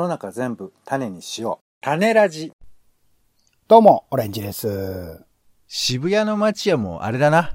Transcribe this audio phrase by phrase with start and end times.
[0.00, 1.64] の中全部種にしよう。
[1.82, 2.52] 種ラジ。
[3.68, 5.22] どうも、オレンジです。
[5.66, 7.52] 渋谷の街はもうあれだな。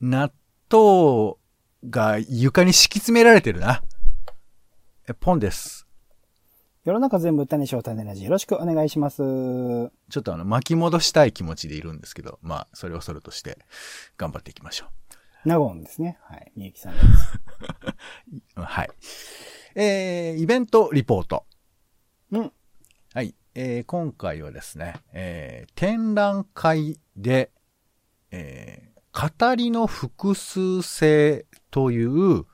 [0.00, 0.32] 納
[0.72, 1.34] 豆
[1.90, 3.82] が床に敷き詰められてるな。
[5.08, 5.86] えポンです。
[6.84, 9.18] 世の中全部種しよう種ラジよろしくお願いします。
[9.18, 9.90] ちょ
[10.20, 13.58] っとあの巻き戻したい気持ちでいるんですけど、まあ、それをそれとして
[14.16, 14.86] 頑張っていきましょ
[15.44, 16.18] ナゴンですね。
[16.22, 16.52] はい。
[16.54, 17.06] みゆきさんです。
[18.56, 18.60] う。
[18.60, 18.90] はい。
[19.74, 21.46] えー、イベントリポート。
[22.30, 22.52] うん。
[23.14, 23.34] はい。
[23.54, 27.52] えー、今回はですね、えー、展覧会で、
[28.30, 32.44] えー、語りの複数性という、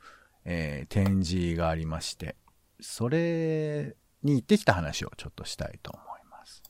[0.44, 2.36] えー、展示がありまして、
[2.80, 6.62] それに行ってきた話をちょっとしたいと思います。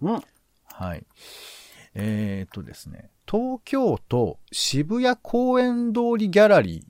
[0.00, 0.22] うん。
[0.64, 1.04] はい。
[1.94, 6.84] えー、とですね、東京都渋谷公園通りギャラリー、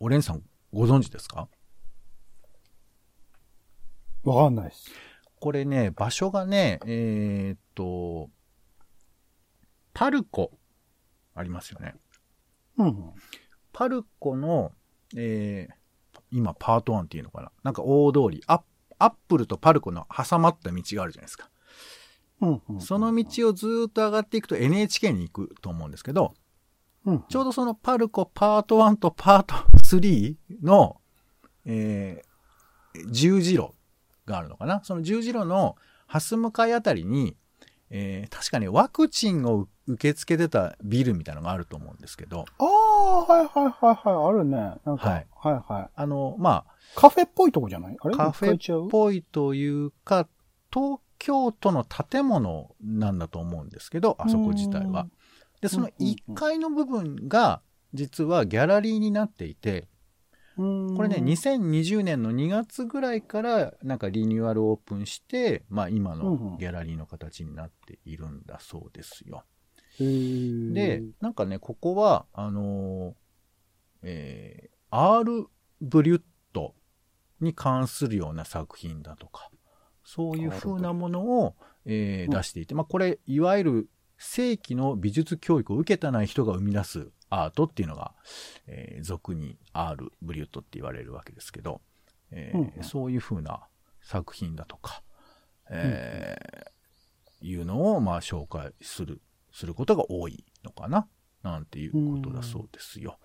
[0.00, 1.48] オレンジさんご存知ですか？
[4.22, 4.90] わかんないです。
[5.40, 8.28] これね、場所がね、えーっと、
[9.94, 10.50] パルコ、
[11.34, 11.94] ありますよね。
[12.76, 12.94] うんうん。
[13.72, 14.72] パルコの、
[15.16, 15.74] えー
[16.30, 18.62] 今パート1っていうのかななんか大通り、ア
[18.98, 21.50] ップルとパルコの挟まった道があるじゃないですか。
[22.80, 26.34] その道をずーっと上がっていくと NHK に行くと思うんですけど、
[27.04, 27.24] うん。
[27.28, 31.00] ちょうどそのパルコパート1とパート3の、
[31.64, 32.32] えー
[33.10, 33.70] 十字路
[34.26, 34.82] があるのかな？
[34.84, 35.76] その十字路の
[36.06, 37.36] 蓮向かいあたりに、
[37.88, 44.28] えー確かね、ワクチンを受け付けてたビルみたいなのがあると思うんですけど、ああ、はいはいはいはい。
[44.28, 44.56] あるね。
[44.84, 47.96] なんか、ははいい、はいはいあの、まカフェっぽいとこじゃない？
[47.98, 48.14] ああ、れ？
[48.14, 50.28] カフェっっぽいというか、
[50.70, 55.06] 東京都の建物なんだと思うんですけど、あそこ自体は。
[55.60, 57.62] で、その1階の部分が、
[57.94, 59.86] 実はギャラリーになっていて、
[60.56, 69.44] ここれね、2020年の2月ぐらいからなんかリニューアルオープンして、まあ今のんギャラリーの形になっているんだそうですよ。
[70.00, 73.14] でで、なんかね、ここは、あのー
[74.02, 75.46] えー、アール・
[75.80, 76.74] ブリュット
[77.40, 79.52] に関するような作品だとか、
[80.04, 81.54] そういう風なものを、
[81.84, 82.36] えーうん。
[82.36, 88.14] 出していて、まあこれ、いわゆる正規の美術教育を受けたない人が生み出すアートっていうのが、
[88.66, 91.80] えー俗にアール・ブリュットって言われるわけですけど、
[92.30, 92.72] えーうん。
[92.76, 93.60] うんそういう風な
[94.00, 95.02] 作品だとか、
[95.70, 96.72] えー
[97.44, 99.20] いうのをまあ紹介する、
[99.52, 101.08] することが多いのかな
[101.42, 103.18] なんていうことだそうですよ。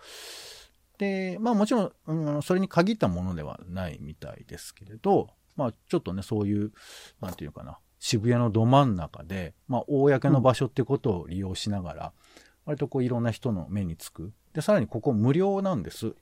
[0.97, 6.71] で、まあもちろん、うん、それに限ったものではないみたいですけれど、まあちょっとね、そういう、
[7.19, 12.13] なんていうかな、渋谷のど真ん中で、まあ公の場所ってことを利用しながら、
[12.65, 14.31] 割とこういろんな人の目につく。
[14.53, 16.15] で、さらにここ無料なんです。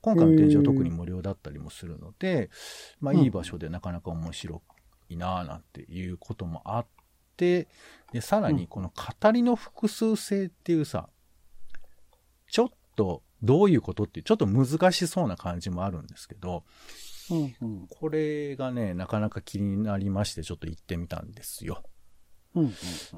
[0.00, 2.50] 今回の展示は特に無料だったりもするので、
[3.00, 4.62] まあいい場所でなかなか面白
[5.08, 6.86] いなぁなんていうこともあっ
[7.36, 7.68] て、
[8.12, 11.08] で、さらにこの語りの複数性っていうさ、
[12.50, 16.64] ちょっとどういうことっていうちょっと難しそうな感じもあるんですけど、
[17.30, 17.86] うんうん。
[17.88, 21.82] これがね、なかなか気になりましてちょっと行ってみたんですよ。
[22.54, 22.72] うんうん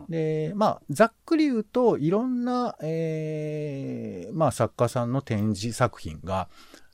[0.09, 6.49] で、まあ、ざっくり言うと、いろんな、えーまあ、作家さんの展示作品が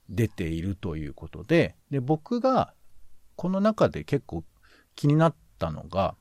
[0.09, 2.75] 出ているということで、で、僕が、
[3.37, 4.45] この中で結構
[4.95, 6.15] 気になったのが、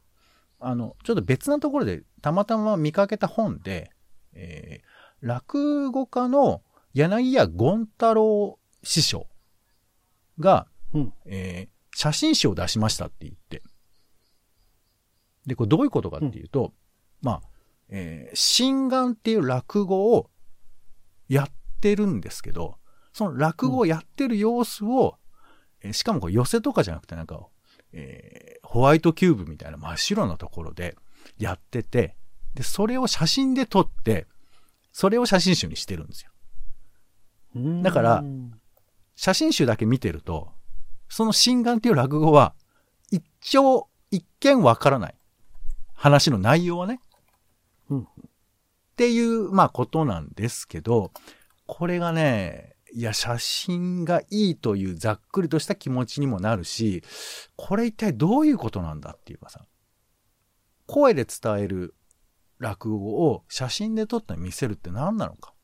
[0.60, 3.92] あの、ちょっと別なところでたまたま見かけた本で、
[4.34, 6.62] えー落語家の
[6.94, 9.28] 柳家権太郎師匠
[10.40, 13.64] が、うんえー写真集を出しましたって言って。
[15.46, 16.74] で、これどういうことかっていうと、
[17.22, 17.42] まあ、
[17.88, 20.30] えー、心眼っていう落語を
[21.30, 21.48] やっ
[21.80, 22.80] てるんですけど、
[23.14, 25.16] その落語をやってる様子を、
[25.82, 27.48] えーしかもこう寄せとかじゃなくてなんか、
[27.94, 30.98] えーホワイトキューブみたいな真っ白なところで
[31.38, 32.18] やってて、
[32.56, 34.28] で、それを写真で撮って、
[34.92, 36.32] それを写真集にしてるんですよ。
[37.56, 37.84] うん。
[37.84, 38.52] だからうん
[39.16, 40.52] 写真集だけ見てると、
[41.16, 42.56] その心眼っていう落語は、
[43.10, 45.16] 一応、一見わからない。
[45.94, 47.00] 話の内容はね。
[47.90, 48.06] うんっ
[48.98, 51.14] ていう、まあことなんですけど、
[51.68, 57.02] これがね、いや、写真がいいというざっくりとした気持ちにもなるし、
[57.56, 59.66] これ一体どういうことなんだっていうかさ、
[60.86, 61.96] 声で伝える
[62.60, 65.55] 落語を写真で撮って見せるって何なのか。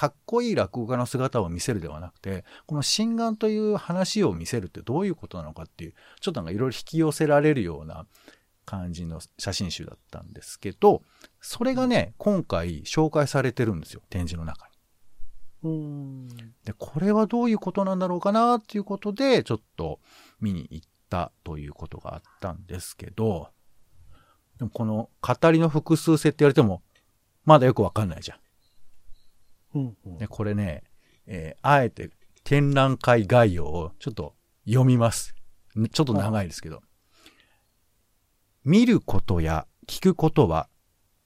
[0.00, 8.06] かっこいい落語家の姿を見せるではなくて、この心眼という話を見せるってどういうことなのかっていう、ちょっとなんかいろいろ引き寄せられるような
[8.64, 11.02] 感じの写真集だったんですけど、
[11.42, 14.68] それがね、今回紹介されてるんですよ、展示の中
[15.64, 15.70] に。
[15.70, 16.28] うん。
[16.64, 20.00] で、これはどういうことなんだろうかなっていうことで、ちょっと
[20.40, 23.50] 見に行ったということがあったんですけど、
[24.56, 26.80] でもこの語りの複数性って言われても、
[27.44, 28.38] まだよくわかんないじゃん。
[29.74, 29.96] うん。
[30.04, 30.82] うんで、これね、
[31.26, 32.10] えーあえて
[32.44, 34.34] 展覧会概要をちょっと
[34.66, 35.34] 読みます。
[35.92, 36.82] ちょっと長いですけど。
[38.64, 40.68] 見ることや聞くことは、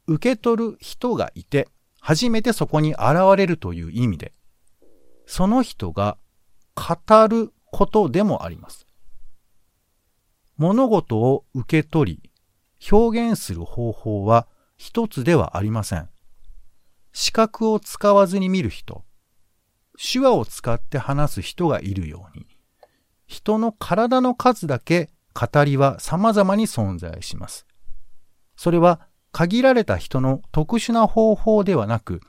[0.06, 1.68] 受け取る人がいて、
[2.00, 3.02] 初めてそこに現
[3.36, 4.34] れるという意味で、
[5.26, 6.18] その人が
[6.74, 8.86] 語ることでもあります。
[10.56, 12.30] 物事を受け取り、
[12.90, 14.46] 表現する方法は
[14.76, 16.08] 一つではありません。
[17.14, 19.04] 視覚を使わずに見る人、
[19.96, 22.46] 手話を使って話す人がいるように、
[23.26, 27.66] 人の体の数だけ語りは様々に存在します。
[28.56, 29.00] それは
[29.30, 32.20] 限られた人の特殊な方法ではなく、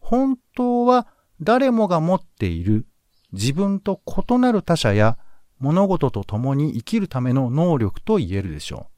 [0.00, 1.06] 本当は
[1.40, 2.86] 誰もが持っている
[3.32, 5.16] 自分と異なる他者や
[5.60, 8.94] 物事と共に生きるための能力と言えるでしょう。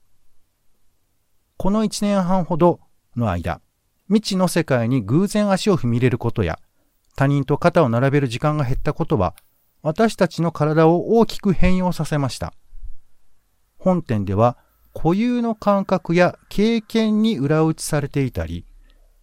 [1.58, 2.80] この一年半ほど
[3.14, 3.60] の間、
[4.08, 6.58] 未知の世界に偶然足を踏み入れることや、
[7.16, 9.34] 他人と肩を並べる時間が減ったことは、
[9.82, 12.52] 私たちの体を大きく変容させました。
[13.78, 14.56] 本編では、
[14.94, 18.64] 固有の感覚や経験に裏打ちされていたり、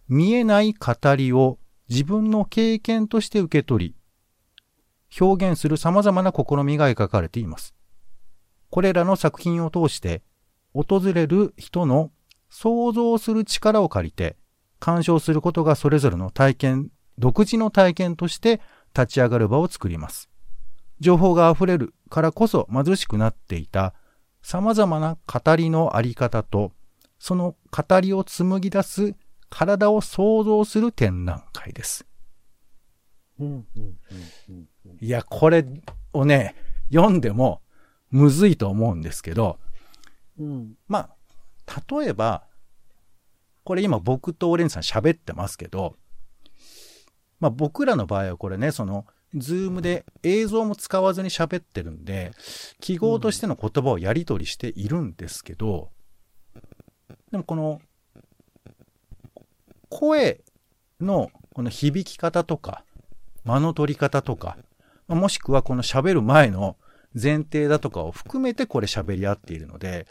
[0.08, 1.58] 見えない語りを
[1.88, 3.94] 自分の経験として受け取り、
[5.20, 7.74] 表現する様々な試みが描かれています。
[8.70, 10.22] これらの作品を通して、
[10.72, 12.10] 訪れる人の
[12.50, 14.36] 想像する力を借りて、
[14.84, 18.60] 鑑賞することがそれぞれの体験、独自の体験として
[18.94, 20.28] 立ち上がる場を作ります。
[21.00, 23.94] 情報が溢れるからこそ貧しくなっていた
[24.42, 26.72] 様々な語りのあり方と、
[27.18, 29.14] その語りを紡ぎ出す
[29.48, 32.04] 体を想像する展覧会です。
[35.00, 35.64] いや、これ
[36.12, 36.54] をね、
[36.92, 37.62] 読んでも
[38.10, 39.58] むずいと思うんですけど、
[40.38, 40.74] うん。
[40.88, 41.08] ま
[41.66, 42.44] あ、例えば、
[43.64, 45.96] これ今僕とオレンジさん喋ってますけど、
[47.40, 52.32] まあ僕らの場合はこれね、その、ズームで映像も使わずに喋ってるんで、
[52.80, 55.90] 記号としての言葉をやり取りしているんですけど、
[57.32, 57.80] でもこの、
[59.88, 60.44] 声
[61.00, 62.84] のこの響き方とか、
[63.44, 64.56] 間の取り方とか、
[65.08, 66.76] もしくはこの喋る前の
[67.20, 70.06] 前提だとかを含めてこれ喋り合っているので、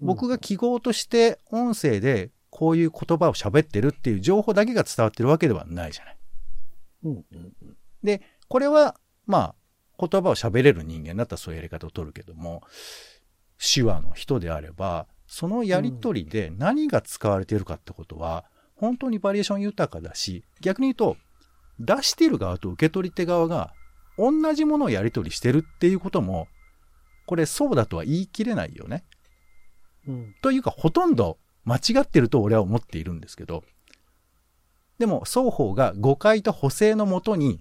[0.00, 6.16] 僕が記号として音声でこういう言葉を喋ってるっていう情報だけが伝わってるわけではないじゃない。
[7.02, 7.24] うん。
[7.32, 7.52] うん。
[8.04, 8.94] で、これは、
[9.26, 9.54] まあ、
[9.98, 12.62] 言葉を喋れる人間だったらそういうやり方を取るけども、
[13.58, 18.44] 手話の人であれば、そのやりとりで何が使われているかってことは、
[18.76, 21.16] 本当にバリエーション豊かだし、逆に言うと、
[21.80, 23.72] 出している側と受け取り手側が
[24.16, 26.46] 同じものをやり取りしてるっていうことも、
[27.26, 29.02] これそうだとは言い切れないよね。
[30.06, 30.34] うん。
[30.40, 33.64] というか、ほとんど間違ってると俺は思っているんですけど、
[34.98, 37.60] でも双方が誤解と補正のもとに、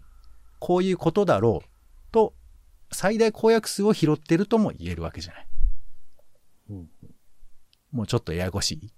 [0.60, 1.68] こういうことだろう
[2.12, 2.34] と、
[2.92, 5.48] 最大公約数を拾ってるとも言えるわけじゃない。
[6.70, 6.90] うん。
[7.92, 8.94] もうちょっとややこしい。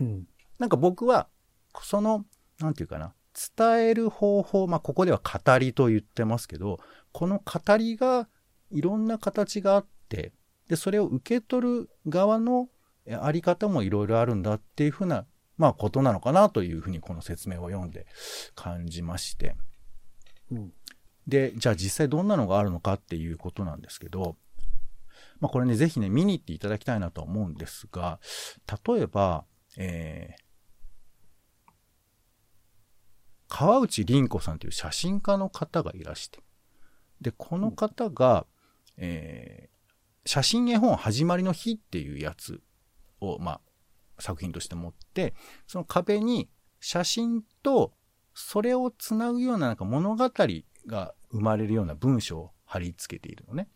[0.00, 0.26] うん。
[0.58, 1.28] なんか僕は、
[1.82, 2.24] その、
[2.58, 3.14] なんていうかな、
[3.56, 6.80] 伝える方法、まあ、ここでは語りと言ってますけど、
[7.12, 8.28] この語りが
[8.70, 10.32] いろんな形があって、
[10.68, 12.79] で、それを受け取る側のえ
[13.20, 15.26] あり方もいろいろあるんだっていうふうな、
[15.56, 18.06] まあ、ことなのかなというふうにこの説明を読んで
[18.54, 19.56] 感じまして。
[20.50, 20.72] うん。
[21.26, 24.36] で、じゃあ実際どんなのがあるのかっていうことなんですけど、
[25.40, 28.20] まあこれね、ぜひね、見に行っていただきたいなと思うんですが、
[28.86, 29.44] 例えば、
[29.76, 31.72] えー、
[33.48, 36.40] 川内凛子さんという写真家の方がいらして、
[37.20, 38.46] で、この方が、
[38.96, 42.60] えー、写真絵本始まりの日っていうやつ
[43.20, 43.60] を、まあ、
[44.18, 45.34] 作品として持って、
[45.66, 46.48] その壁に
[46.80, 47.92] 写真と
[48.34, 50.30] それをつなぐようななんか物語
[50.86, 53.68] が生まれるような文章を貼り付けているのね。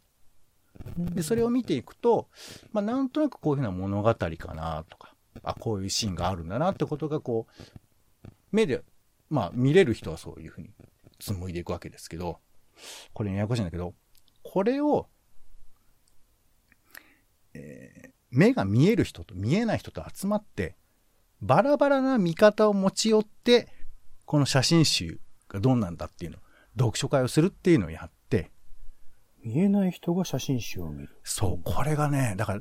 [0.98, 2.28] で、それを見ていくと、
[2.72, 8.82] まあ、なんとなくこういうふうな物語かなとか、あ、こういうシーンがあるんだなってことがこう、目で、
[9.30, 10.70] まあ、見れる人はそういうふうに
[11.18, 12.40] 紡いでいくわけですけど、
[13.12, 13.94] これややこしいんだけど、
[14.42, 15.08] これを、
[17.54, 20.76] えー目が見える人と見えない人と集まって、
[21.40, 23.68] バラバラな見方を持ち寄って、
[24.24, 26.40] この写真集がどうなんだっていうのを、
[26.78, 28.50] 読書会をするっていうのをやって、
[29.44, 31.10] 見えない人が写真集を見る。
[31.22, 32.60] そう、これがね、だから、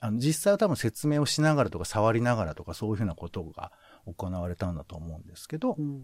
[0.00, 3.70] あの実際は多分説明をしながらとか触りながらとかそういうふうなことが
[4.04, 6.02] 行われたんだと思うんですけど、うん。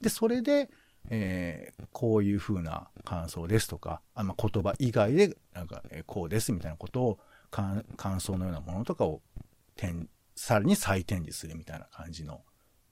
[0.00, 0.70] で、それで、
[1.10, 7.18] えーこういう風な感想ですとか、あまあ、言葉以外で、なんか、えーこうですみたいなことを、
[7.52, 9.22] 感感想のようなものとかを
[9.76, 12.42] 展、さらに再展示するみたいな感じの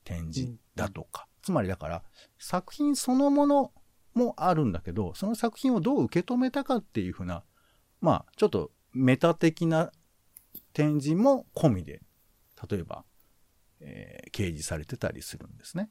[0.04, 1.26] 展示だとか。
[1.42, 2.04] つまりだから、
[2.38, 3.72] 作品そのもの
[4.14, 7.42] もあるんだけど、その作品をどう受け止めたかっていう風な、
[8.02, 9.90] まあ、ちょっとメタ的な
[10.74, 12.02] 展示も込みで、
[12.70, 13.04] 例えば、
[13.80, 15.90] えー掲示されてたりするんですね。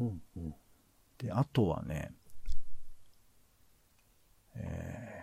[0.00, 0.22] うん。
[0.36, 0.54] うん。
[1.18, 2.12] で、あとはね、
[4.56, 5.13] えー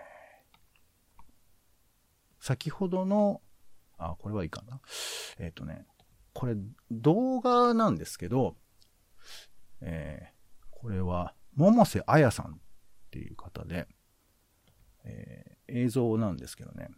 [2.41, 3.41] 先ほどの、
[3.97, 4.81] あ、これはいいかな。
[5.37, 5.85] えっ、とね、
[6.33, 6.55] これ
[6.89, 8.57] 動画なんですけど、
[9.79, 12.57] えーこれは、百瀬彩さんっ
[13.11, 13.87] ていう方で、
[15.05, 16.89] えー映像なんですけどね、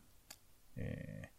[0.78, 1.34] えー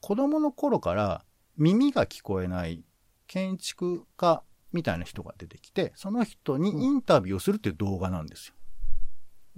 [0.00, 1.24] 子供の頃から
[1.56, 2.84] 耳が聞こえない
[3.28, 4.42] 建築家
[4.72, 8.54] みたいな人が出てきて、その人にインタビューをするっていう動画なんですよ。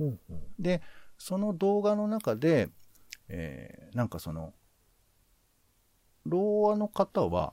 [0.01, 0.19] うん。
[0.59, 0.83] で、
[1.19, 2.69] その動画の中で、
[3.29, 4.55] えーなんかその、
[6.25, 7.53] ろう話の方は、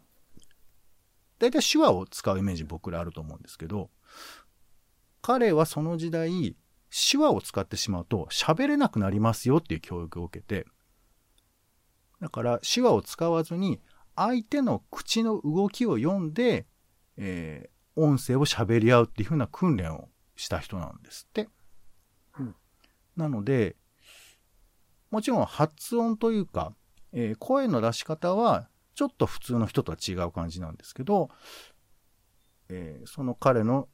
[1.39, 3.89] だいたい手話を使うイメージ僕らあると思うんですけど、
[5.21, 6.55] 彼はその時代、
[6.89, 10.65] 手話を使ってしまうと喋れなくなりますよっていう教育を受けて、
[12.19, 13.79] だから手話を使わずに
[14.15, 16.65] 相手の口の動きを読んで、
[17.17, 21.49] えー音声を喋り合うっていう風な訓練をした人なんですって。
[23.15, 23.75] なので、
[25.09, 26.73] もちろん発音というか、
[27.13, 31.29] えー声の出し方はちょっと普通の人とは違う感じなんですけど、
[32.69, 33.89] えーその彼の、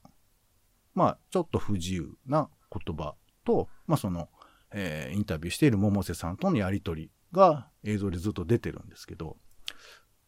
[0.93, 4.29] まあ、ちょっと不自由な言葉と、まあ、その、
[4.71, 9.37] えーインタビューしている百瀬さんとのやりとりが映像でずっと出てるんですけど、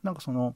[0.04, 0.56] なんかその、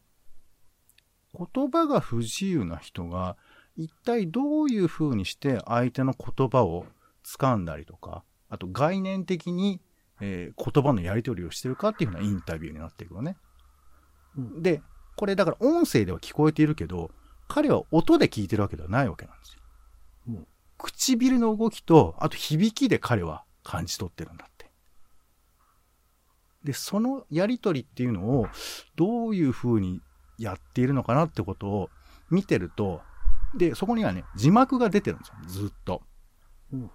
[1.34, 3.38] 言葉が不自由な人が
[3.76, 6.86] 一体どういう風にして相手の言葉を
[7.26, 9.82] 掴んだりとか、あと概念的に、
[10.22, 13.38] えー言葉のやり取りをしてるかっていう風なインタビューになっていくのね。
[14.38, 14.82] うんで、
[15.16, 17.12] これだから音声では聞こえているけど、
[17.48, 19.62] 彼は音で聞いてるわけではないわけなんですよ。
[20.30, 24.70] うん唇の動きと、あと響きで彼は感じ取ってるんだって。
[26.64, 28.48] で、そのやり取りっていうのを
[28.96, 30.02] どういう風に
[30.38, 31.90] やっているのかなってことを
[32.30, 33.02] 見てると、
[33.56, 35.36] で、そこにはね、字幕が出てるんですよ。
[35.48, 36.02] ずっと。
[36.74, 36.92] うん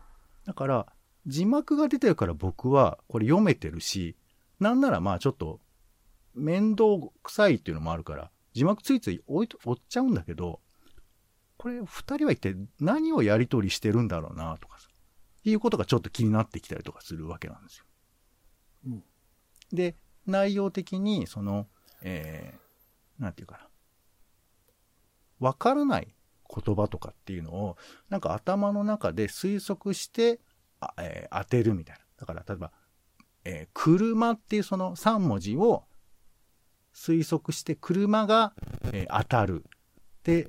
[0.49, 0.87] だから、
[1.27, 4.17] 字幕が出てるから僕はこれ読めてるし、
[4.61, 5.61] なんならまあちょっと
[6.35, 6.85] 面倒
[7.23, 10.61] くさいっていうのもあるから、字幕ついつい置いと、追っちゃうんだけど、
[11.59, 14.89] これ二人は一体何をやり取りしてるんだろうなとかさ、
[15.45, 17.85] いうことがちょっと気になってきたりとかするわけなんですよ。
[18.87, 19.05] うん
[19.71, 21.67] で、内容的に、その、
[22.01, 23.69] えー、なんていうかな。
[25.41, 26.09] わからない
[26.49, 27.77] 言葉とかっていうのを、
[28.09, 30.41] なんか頭の中で推測して、
[30.99, 32.03] えー当てるみたいな。
[32.19, 32.73] だから、例えば、
[33.45, 35.85] えー車っていうその3文字を
[36.95, 38.55] 推測して、車が、
[38.93, 40.49] えー当たるって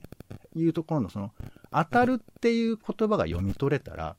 [0.55, 1.33] いうところの、その、
[1.71, 4.15] 当たるっていう言葉が読み取れたら、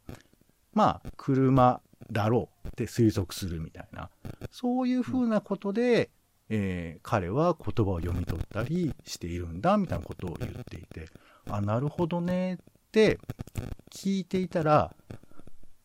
[0.73, 4.11] まあ、車だろうって推測するみたいな、
[4.51, 6.11] そういうふうなことで、
[6.49, 11.09] えー彼は言葉を読み取ったりしているんだ、みたいなことを言っていて、
[11.57, 12.55] あ、なるほどね。
[12.55, 12.57] っ
[12.93, 13.19] て
[13.91, 14.95] 聞いていたら、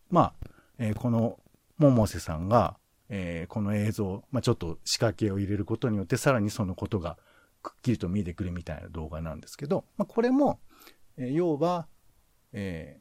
[0.09, 1.39] まあ、えーこの
[1.79, 2.77] 百瀬さんが、
[3.09, 7.17] えーこの映像、まあ、ちょっと仕掛けを入れることによって、さらにそのことが
[7.61, 10.59] くっきりと見えてくるみたいな動画なんですけど、まあ、これも、
[11.17, 11.87] えー要は、
[12.53, 12.99] え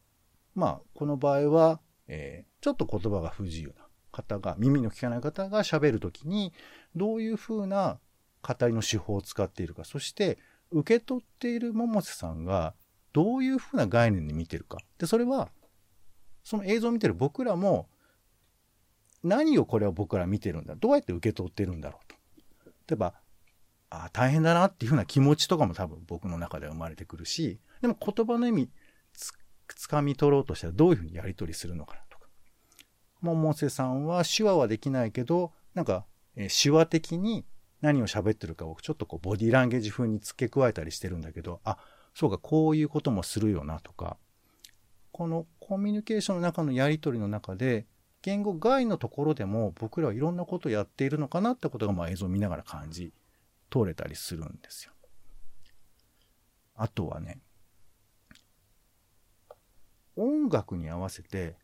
[0.55, 6.53] まあ、この場合は、えちょっと言葉が不自由な方が、耳の聞かない方が喋るときに、
[6.95, 7.99] どういうふうな
[8.43, 10.39] 語りの手法を使っているか、そして、
[10.75, 12.75] 受け取っている百瀬さんが、
[13.13, 14.79] どういうふうな概念で見てるか。
[14.99, 15.49] で、それは、
[16.43, 17.89] その映像を見てる僕らも、
[19.23, 22.17] 何をこれは僕ら見てるんだどうやって受け取ってるんだろうと。
[22.89, 23.15] 例えば、
[23.89, 28.71] あ大変だなっていうふうな気持ちとかも多分僕の中では生まれてくるし、でも言葉の意味
[29.15, 29.33] つ、
[29.69, 32.27] つかみ取ろうとしたらどういうふうにやり取りするのかなとか。
[33.23, 36.05] 百瀬さんは手話はできないけど、なんか、
[36.37, 37.45] え手話的に
[37.85, 41.77] 何を喋ってるかをちょっとこうボディランゲージ風に付け加えたりしてるんだけど、あ、
[42.15, 44.17] そうか、こういうこともするよなとか、
[45.13, 47.87] このコミュニケーションの中のやり取りの中で、
[48.23, 53.13] 言語外のところでも僕らはいろんなことをやっているのかなってことがまあ映像を見ながら感じ
[53.69, 54.93] 取れたりするんですよ。
[56.75, 57.43] あとはね、
[60.17, 61.57] 音楽に合わせて、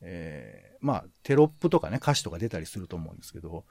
[0.00, 3.64] えーまあテロップとかね歌詞とか出たりすると思うんですけど、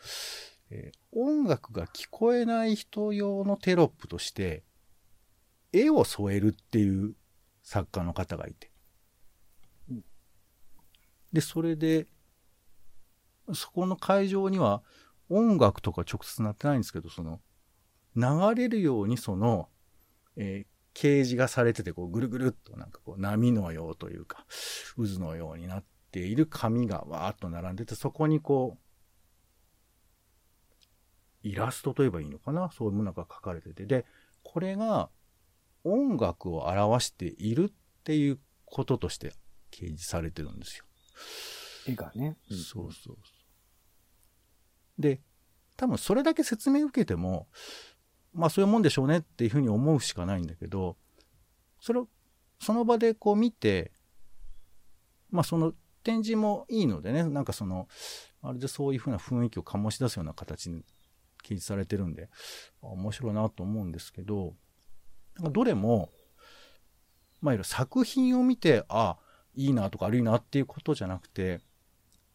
[0.70, 4.64] えー音楽が聞こえない人用のテロップとして、
[5.72, 7.16] 絵を添えるっていう
[7.64, 8.70] 作家の方がいて。
[11.32, 12.08] で、それで、
[13.54, 14.84] そこの会場には
[15.30, 17.40] 音楽とか直接なってないんですけど、その、
[18.16, 19.70] 流れるようにその、
[20.36, 24.46] えー掲示がされてて、こう、ぐるぐるっとなんかこう、波のようというか、
[24.96, 28.85] 渦のようになっている紙がわーっと並んでて、そこにこう、
[31.46, 32.72] イラストといえばいいのかな？
[32.72, 33.86] そういうものが書かれてて。
[33.86, 34.06] で、
[34.44, 35.10] これが
[35.84, 37.74] 音楽を表しているっ
[38.04, 39.34] ていうこととして
[39.72, 40.86] 掲示されてるんですよ。
[41.88, 42.38] 絵がね。
[42.50, 43.18] そうそうそう。
[44.98, 45.22] で、
[45.78, 47.48] 多分それだけ説明受けても、
[48.34, 50.98] まあそういうもんでしょうねっていうふうに思うしかないんだけど、
[51.80, 52.08] それを
[52.60, 53.92] その場でこう見て、
[55.30, 55.74] まあその
[56.04, 57.88] 展示もいいのでね、なんかその、
[58.42, 60.84] あれでそういうふうな雰囲気を醸し出すような形に
[61.46, 62.30] 掲示されてるんで、
[62.82, 64.56] あ面白いなと思うんですけど、
[65.36, 66.10] なんかどれも、
[67.42, 69.18] まあいわゆる作品を見て、あ、
[69.54, 71.62] いいなとか悪いなっていうことじゃなくて、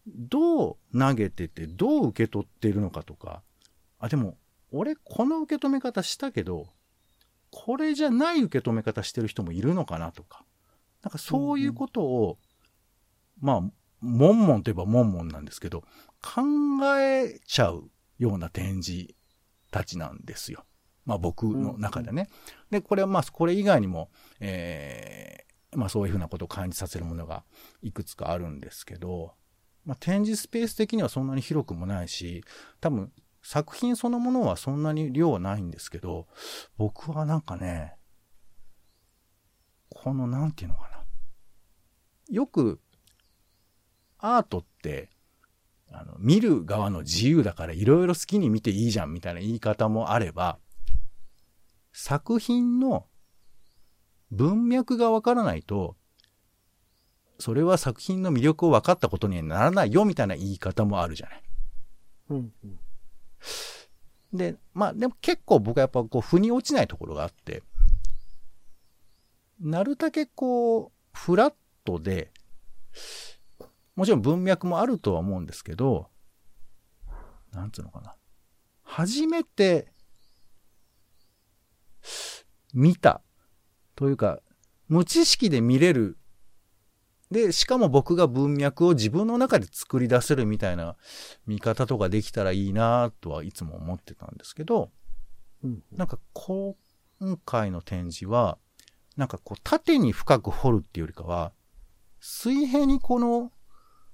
[0.07, 3.43] どう投げてて、どう受け取っているのかとか、
[3.99, 4.39] あ、でも、
[4.73, 6.69] 俺この受け止め方したけど、
[7.51, 10.45] これじゃない受け止め方してる人もいるのかなとか、
[11.03, 12.39] なんかそういうことを、
[13.41, 13.61] まあ、
[14.01, 15.83] もんもんといえばもんもんなんですけど、
[16.23, 16.43] 考
[16.99, 19.15] えちゃうような展示
[19.73, 20.65] たちなんですよ。
[21.05, 22.29] まあ僕の中でね。
[22.71, 27.45] で、これはまあ、これ以外にも、えーまあそういうふうなことを感じさせるものが
[27.81, 29.35] いくつかあるんですけど、
[29.85, 32.45] まあ展示スペース的にはそんなに広くもないし、
[32.81, 33.13] 多分
[33.43, 36.27] 作品そのものはそんなに量はないんですけど、
[36.77, 37.95] 僕はなんかね、
[39.89, 41.05] このなんていうのかな。
[42.29, 42.81] よく、
[44.19, 45.11] アートって、
[45.93, 50.59] あの、見る側の自由だからいろいろ好きに見ていいじゃんみたいな言い方もあれば、
[51.93, 53.07] 作品の
[54.31, 55.97] 文脈がわからないと、
[57.39, 61.43] それは作品の魅力を分かったことにはならないよみたいな言い方もあるじゃない。
[62.31, 62.79] うんうん。
[64.33, 67.63] で、まあでも結構僕はやっぱこう腑に落ちないところがあって、
[69.61, 72.31] なるだけこう、フラットで、
[74.01, 76.09] もちろん文脈もあるとは思うんですけど、
[77.53, 78.17] なんつうのかな。
[78.83, 79.93] 初めて、
[82.73, 83.21] 見た
[83.97, 84.41] というか、
[84.89, 86.17] 無知識で見れる。
[87.31, 90.97] で、しかも僕が文脈を自分の中で作り出せるみたいな
[91.47, 94.91] 見方とかできたらいいなとはいつも思ってたんですけど、
[95.63, 96.75] うんなんか今
[97.45, 98.57] 回の展示は、
[99.19, 101.53] なんかこう縦に深く掘るっていうよりかは、
[102.19, 103.53] 水平にこの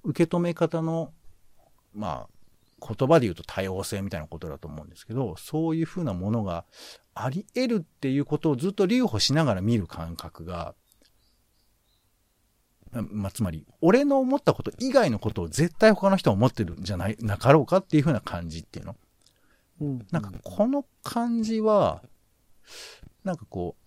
[0.06, 1.12] 受け止め方の、
[1.92, 2.36] まあ、
[2.80, 6.64] 言葉で言うと多様性みたいなことだと思うんですけど、そういうふうなものが
[7.14, 10.74] あり得るっていうことをずっと留保しながら見る感覚が、
[12.92, 18.96] まあ、つまり、俺の思ったこと以外のことを絶対他の人は思ってるんじゃない、なかろうかっていうふうな感じっていうの。
[19.80, 20.06] うん。
[20.12, 22.02] なんかこの感じは、
[23.24, 23.86] なんかこう、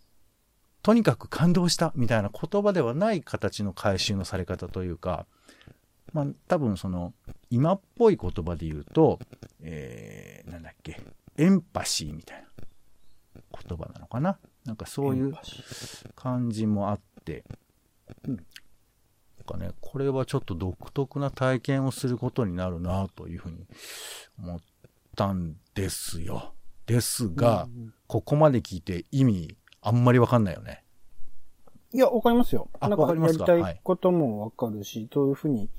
[0.84, 5.25] とにかく感動したみたいな言葉ではない形の回収のされ方というか、
[6.13, 7.13] まあ多分その、
[7.50, 9.19] 今っぽい言葉で言うと、
[9.62, 11.00] えー、なんだっけ、
[11.38, 12.48] エンパシーみたいな
[13.67, 14.38] 言葉なのかな？
[14.65, 15.34] なんかそういう
[16.15, 17.43] 感じもあって、
[18.28, 18.36] うん。
[18.36, 18.45] なん
[19.45, 23.65] かね、これはちょっと独特な体験をすることになるなというふうに
[24.38, 24.60] 思っ
[25.15, 26.54] たんですよ。
[26.86, 27.93] ですが、うん。
[28.08, 30.84] ここまで聞いて意味あんまりわかんないよね。
[31.93, 32.69] いや、わかりますよ。
[32.80, 33.52] あなんかわかりますか？
[33.52, 35.69] やりたいこともわかるし、どういうふうに。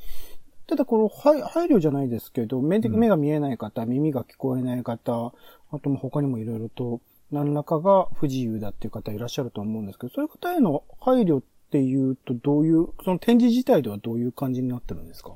[0.66, 5.32] ただこの配配慮じゃないですけど、目目が見えない方、耳が聞こえない方、
[5.70, 15.34] あとも他にもいろいろと何らかが不自由だっていう方いらっしゃると思うんですけど、そういう方への配慮っていうとどういう、その展示自体ではどういう感じになってるんですか？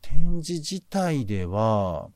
[0.00, 2.08] 展示自体では、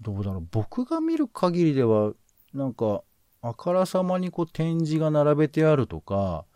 [0.00, 0.46] どうだろう。
[0.50, 2.12] 僕が見る限りでは、
[2.52, 3.02] なんか、
[3.46, 6.46] あからさまにこう展示が並べてあるとか、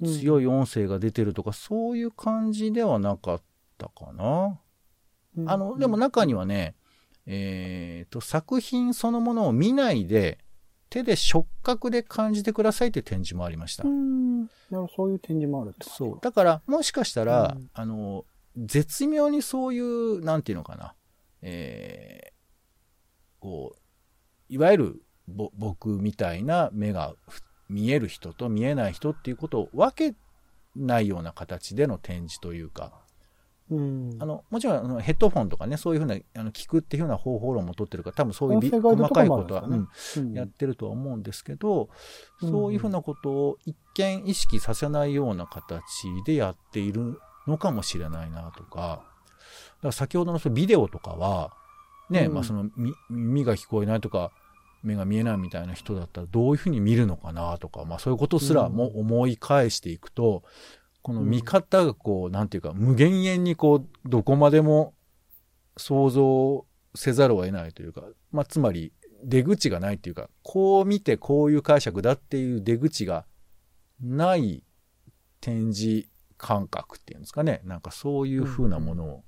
[0.00, 3.42] うん強い音声が出てるとか、そういう感じではなかっ
[3.78, 4.58] たかな。
[5.46, 6.74] あの、でも中にはね、
[7.26, 10.38] えーと、作品そのものを見ないで、
[10.90, 13.90] 手で触覚で感じてくださいって展示もありましたう。
[13.90, 14.48] ん。
[14.94, 16.18] そういう展示もあるってそう。
[16.20, 18.24] だから、もしかしたら、うんあの、
[18.56, 20.94] 絶妙にそういう、なんていうのかな、
[21.40, 22.32] えー
[23.40, 23.78] こう、
[24.48, 30.16] いわゆる、ぼ、僕みたいな目がふ見える人と見えない人っていうことを分け
[30.76, 32.92] ないような形での展示というか、
[33.70, 34.16] うん。
[34.18, 40.32] あの、もちろんあのヘッドフォンとかね、そういうふうな、あの、聞くっていうふうな方法論も取ってるから、多分そういう細かいことは、うん、うん。
[40.34, 41.88] やってるとは思うんですけど、
[42.42, 42.50] うん。
[42.50, 45.72] そういうふうなことを一見意識させないような形
[46.26, 49.06] でやっているのかもしれないなとか、だか
[49.82, 51.52] ら先ほどのそのビデオとかは、
[52.10, 52.34] ね、うん。
[52.34, 54.32] まあそのみ耳が聞こえないとか、
[54.82, 60.42] 目が見えないみたいな人だったらどういうふうに見るのかなとか、まあそういうことすらも思い返していくと、
[61.02, 64.94] この見方がこう、なんていうか、無限遠にこう、どこまでも
[65.76, 66.64] 想像
[66.94, 68.92] せざるを得ないというか、まあつまり
[69.24, 73.24] 出口がないっていうか、こう見てこういう解釈だっていう出口が
[74.00, 74.64] ない
[75.40, 77.60] 展示感覚っていうんですかね。
[77.64, 79.24] なんかそういう風なものを、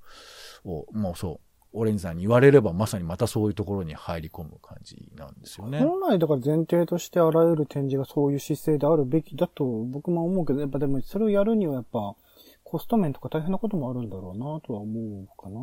[0.65, 5.79] をもうそう、オレンジさんに言われればまさにまたそういうところに入り込む感じなんですよね。
[5.79, 12.15] 本来だから前提としてあらゆる展示がそういう姿勢であるべきだと僕も思うけど、やっぱでもそれをやるにはやっぱ
[12.63, 15.59] コスト面とか大変なこともあるんだろうなとは思うかな。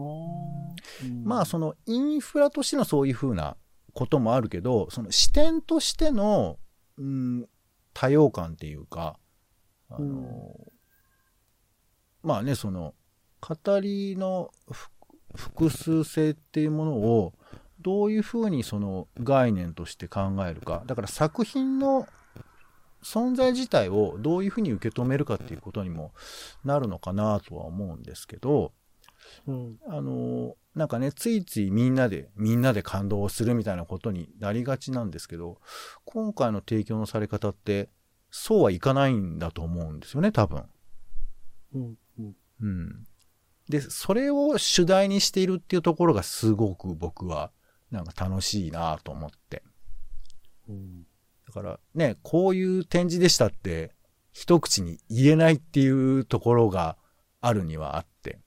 [1.09, 3.57] うんまあそのインフラとしてのそういう風な
[3.94, 6.59] こともあるけど、その視点としての、
[6.98, 7.48] うん、
[7.94, 9.18] 多様感っていうか、
[9.88, 10.72] あの、うん
[12.22, 12.94] まあね、その、
[13.40, 14.88] 語りのふ
[15.35, 17.33] 複数性っていうものを、
[17.81, 20.83] どういう風にその概念として考えるか。
[20.87, 22.07] だから作品の
[23.03, 26.12] 存在自体をどういう風に受け止めるかっていうことにも
[26.64, 28.73] なるのかなとは思うんですけど、
[29.47, 29.79] うん。
[29.88, 35.59] あの、なんかね、ついついみんなで、みんなで感動するみたいなことになりがちなんですけど、
[36.05, 37.90] 今回の提供のされ方って、
[38.31, 40.64] そうはいかないんだと思うんですよね、多分。
[41.75, 41.95] うん。
[42.18, 42.37] うん。
[42.61, 43.05] うん。
[43.73, 47.51] で、それを主題にしているっていうところがすごく僕は、
[47.91, 49.63] なんか楽しいなと思って。
[50.69, 51.07] うん。
[51.47, 53.95] だからね、こういう展示でしたって、
[54.31, 56.99] 一口に言えないっていうところが
[57.41, 58.41] あるにはあって。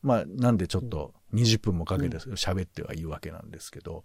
[0.00, 4.04] まあ、なんでちょっと20分もかけて喋ってはいるわけなんですけど、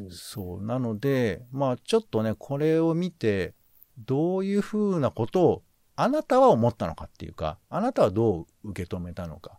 [0.00, 0.10] うん。
[0.10, 0.62] そう。
[0.64, 3.54] なので、まあちょっとね、これを見て、
[3.96, 5.63] どういうふうなことを
[5.96, 9.58] あなたは思ったのかっていうか、あなたはどう受け止めたのか。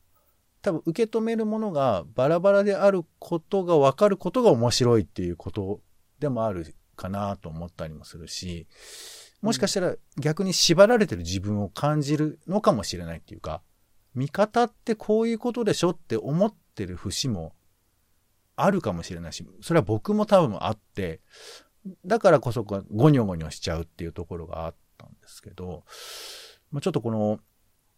[0.62, 5.82] 多分受け止めるものがバラバラであることが分かることが面白いっていうこと
[6.19, 8.67] でもあるかなと思ったりもするし、
[9.41, 13.62] もしかしたら逆に縛られてる自分を感じるのかもしれないっていうか、
[14.15, 17.54] 見方ってこういうことでしょって思ってる節も
[18.56, 21.21] あるかもしれないし、それは僕も多分あって、
[22.06, 25.84] だからこそゴニョゴニョしちゃうっていうところがあってたんですけど、
[26.72, 27.40] まあ、ちょっとこの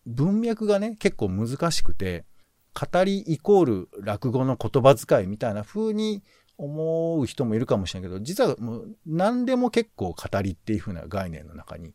[0.05, 2.25] 文脈がね、結構難しくて、
[2.73, 6.23] 語りイコール落語の言葉遣いみたいな風に
[6.57, 11.93] 思う人もいるかもしれないけど、実はもう何でも結構語りっていう風な概念の中に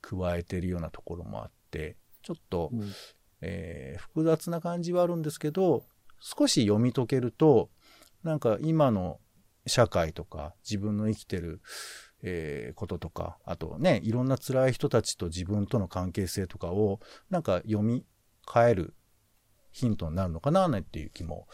[0.00, 2.92] 加えてるようなところもあって、ちょっと、うん。
[3.44, 5.84] えー複雑な感じはあるんですけど、
[6.20, 7.70] 少し読み解けると、
[8.22, 9.18] なんか今の
[9.66, 11.60] 社会とか自分の生きてる、
[12.22, 18.04] えーこととか、あとね、いろんな辛い人たちと自分との関係性とかを、なんか読み
[18.52, 18.94] 変える
[19.70, 21.46] ヒントになるのかな、なんていう気も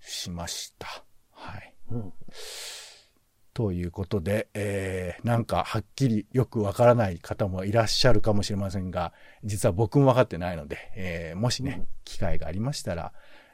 [0.00, 1.04] しました。
[1.30, 1.74] はい。
[1.90, 2.12] うん。
[3.56, 9.14] ということで、えー、なんかはっきりよくわからない方もいらっしゃるかもしれませんが、
[9.44, 13.12] 実は僕も分かってないので、えー、もしね、うん機会がありましたら、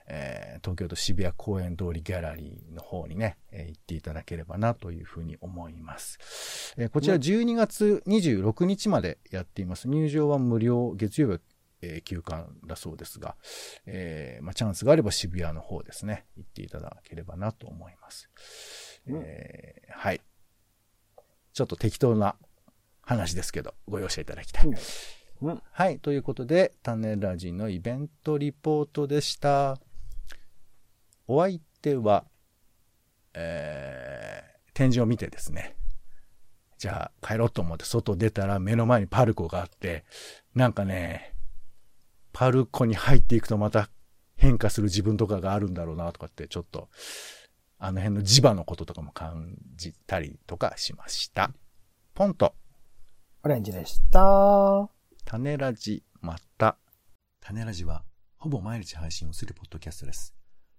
[0.08, 6.74] えー、東京都渋谷公園通りギャラリーの方にね、えー行っていただければなというふうに思います。
[6.76, 9.88] えーこちら12月26日までやっています。
[9.88, 11.40] 入場は無料、月曜日は、
[11.82, 13.36] えー休館だそうですが、
[13.86, 18.28] えーまあ、チャンスがあれば渋谷の方ですね、行っていただければなと思います。
[19.08, 20.20] うんえーはい。
[21.52, 22.36] ちょっと適当な
[23.02, 24.66] 話ですけど、ご容赦いただきたい。
[24.66, 24.74] うん
[25.42, 25.98] うんはい。
[25.98, 29.76] ということで、種ラジのイベントリポートでした。
[31.26, 32.24] お相手は、
[33.34, 35.76] えー、展示を見てですね、
[36.78, 40.04] じゃあ帰ろうと思って外出たら目の前にパルコがあって、
[40.54, 41.34] なんかね、
[42.32, 43.88] パルコに入っていくとまた
[44.36, 46.88] 変化する自分とかがあるんだろうなとかってちょっと、
[47.78, 51.52] あの辺の磁場のこととかも感じたりとかしました。
[52.14, 52.54] ポンと、
[53.44, 54.90] オレンジでした。
[55.24, 56.76] 種ラジ、また。
[57.40, 58.04] 種ラジは、
[58.38, 60.34] ほぼ毎日配信をするポッドキャストです。